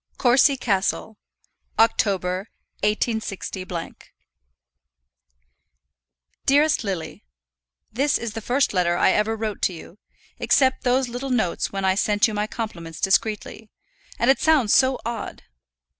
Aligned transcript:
Courcy 0.17 0.57
Castle, 0.57 1.19
October, 1.77 2.49
186. 2.79 3.51
DEAREST 6.47 6.83
LILY, 6.83 7.23
This 7.93 8.17
is 8.17 8.33
the 8.33 8.41
first 8.41 8.73
letter 8.73 8.97
I 8.97 9.11
ever 9.11 9.35
wrote 9.35 9.61
to 9.61 9.73
you, 9.73 9.99
except 10.39 10.83
those 10.85 11.07
little 11.07 11.29
notes 11.29 11.71
when 11.71 11.85
I 11.85 11.93
sent 11.93 12.27
you 12.27 12.33
my 12.33 12.47
compliments 12.47 12.99
discreetly, 12.99 13.69
and 14.17 14.31
it 14.31 14.39
sounds 14.39 14.73
so 14.73 14.99
odd. 15.05 15.43